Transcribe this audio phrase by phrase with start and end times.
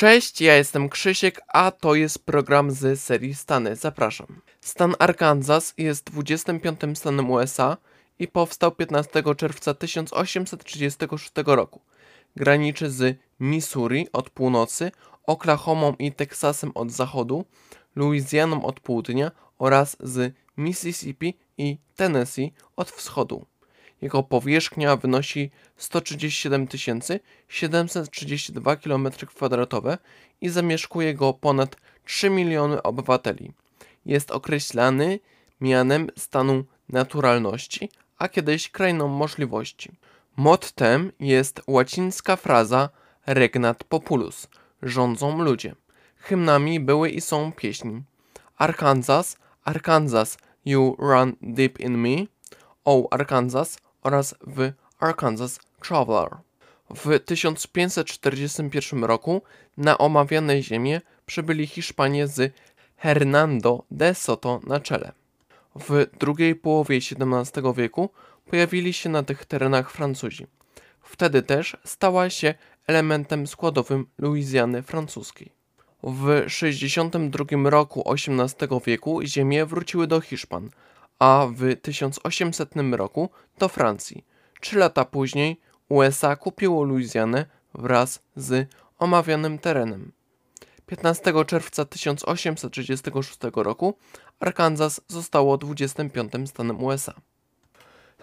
[0.00, 3.76] Cześć, ja jestem Krzysiek, a to jest program z serii Stany.
[3.76, 4.40] Zapraszam.
[4.60, 7.76] Stan Arkansas jest 25 stanem USA
[8.18, 11.80] i powstał 15 czerwca 1836 roku.
[12.36, 14.92] Graniczy z Missouri od północy,
[15.26, 17.44] Oklahomą i Teksasem od zachodu,
[17.96, 23.46] Luizjaną od południa oraz z Mississippi i Tennessee od wschodu.
[24.02, 26.66] Jego powierzchnia wynosi 137
[27.48, 29.98] 732 km2
[30.40, 33.52] i zamieszkuje go ponad 3 miliony obywateli.
[34.06, 35.18] Jest określany
[35.60, 39.92] mianem stanu naturalności, a kiedyś krainą możliwości.
[40.36, 42.88] Mottem jest łacińska fraza
[43.26, 44.48] regnat populus
[44.82, 45.74] rządzą ludzie.
[46.16, 48.02] Hymnami były i są pieśni
[48.56, 52.26] Arkansas, Arkansas, you run deep in me,
[52.84, 56.36] O Arkansas oraz w Arkansas Traveler.
[56.90, 59.42] W 1541 roku
[59.76, 62.54] na omawiane ziemię przybyli Hiszpanie z
[62.96, 65.12] Hernando de Soto na czele.
[65.74, 68.10] W drugiej połowie XVII wieku
[68.50, 70.46] pojawili się na tych terenach Francuzi.
[71.02, 72.54] Wtedy też stała się
[72.86, 75.52] elementem składowym Luizjany francuskiej.
[76.02, 80.70] W 62 roku XVIII wieku ziemie wróciły do Hiszpan,
[81.20, 84.24] a w 1800 roku do Francji.
[84.60, 88.68] Trzy lata później USA kupiło Luizjanę wraz z
[88.98, 90.12] omawianym terenem.
[90.86, 93.94] 15 czerwca 1836 roku
[94.40, 97.14] Arkansas zostało 25 stanem USA.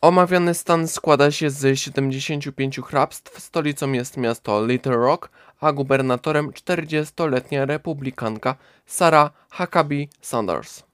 [0.00, 7.64] Omawiany stan składa się z 75 hrabstw, stolicą jest miasto Little Rock, a gubernatorem 40-letnia
[7.64, 10.87] republikanka Sarah Huckabee Sanders.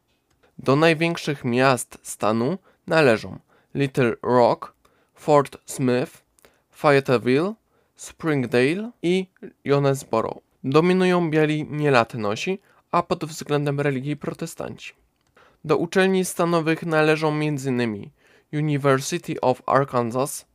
[0.59, 3.39] Do największych miast stanu należą
[3.75, 4.75] Little Rock,
[5.15, 6.23] Fort Smith,
[6.71, 7.55] Fayetteville,
[7.97, 9.27] Springdale i
[9.65, 10.41] Jonesboro.
[10.65, 12.59] Dominują biali nielatnosi,
[12.91, 14.93] a pod względem religii protestanci.
[15.65, 18.11] Do uczelni stanowych należą m.in.
[18.53, 20.47] University of Arkansas,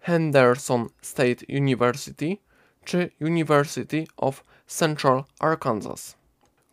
[0.00, 2.36] Henderson State University
[2.84, 6.19] czy University of Central Arkansas.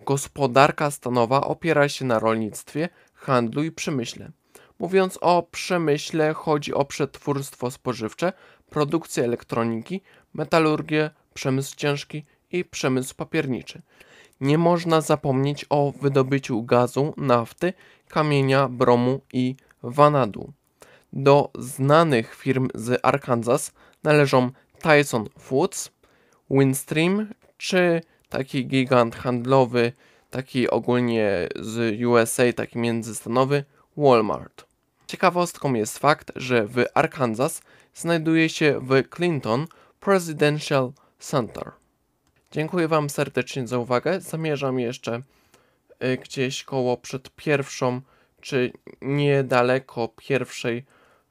[0.06, 4.32] Gospodarka stanowa opiera się na rolnictwie, handlu i przemyśle.
[4.80, 8.34] Mówiąc o przemyśle, chodzi o przetwórstwo spożywcze,
[8.70, 10.02] produkcję elektroniki,
[10.34, 13.82] metalurgię, przemysł ciężki i przemysł papierniczy.
[14.42, 17.74] Nie można zapomnieć o wydobyciu gazu, nafty,
[18.08, 20.54] kamienia, bromu i wanadu.
[21.14, 23.72] Do znanych firm z Arkansas
[24.04, 25.92] należą Tyson Foods,
[26.50, 27.28] Windstream
[27.58, 29.92] czy taki gigant handlowy,
[30.30, 33.64] taki ogólnie z USA, taki międzystanowy
[33.98, 34.66] Walmart.
[35.08, 37.62] Ciekawostką jest fakt, że w Arkansas
[37.94, 39.68] znajduje się w Clinton
[40.00, 41.72] Presidential Center.
[42.52, 44.22] Dziękuję Wam serdecznie za uwagę.
[44.22, 45.22] Zamierzam jeszcze
[46.04, 48.02] y, gdzieś koło przed pierwszą,
[48.42, 48.72] czy
[49.02, 50.86] niedaleko pierwszej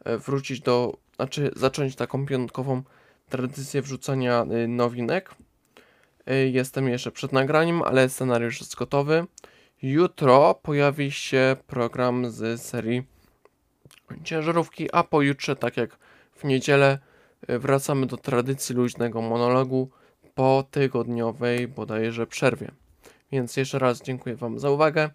[0.08, 2.82] y, wrócić do, znaczy zacząć taką piątkową
[3.28, 5.34] tradycję wrzucania y, nowinek.
[6.52, 9.26] Jestem jeszcze przed nagraniem, ale scenariusz jest gotowy.
[9.82, 13.02] Jutro pojawi się program z serii
[14.24, 15.98] ciężarówki, a pojutrze, tak jak
[16.32, 16.98] w niedzielę,
[17.48, 19.90] wracamy do tradycji luźnego monologu
[20.34, 22.70] po tygodniowej bodajże przerwie.
[23.32, 25.10] Więc jeszcze raz dziękuję Wam za uwagę.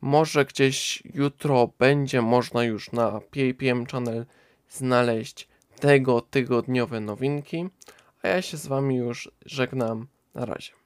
[0.00, 4.26] Może gdzieś jutro będzie można już na PAPM Channel
[4.70, 5.48] znaleźć
[5.80, 7.68] tego tygodniowe nowinki.
[8.22, 10.06] A ja się z Wami już żegnam.
[10.34, 10.83] Na razie.